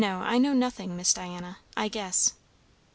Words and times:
I 0.03 0.39
know 0.39 0.53
nothing, 0.53 0.95
Miss 0.95 1.13
Diana. 1.13 1.59
I 1.77 1.87
guess." 1.87 2.33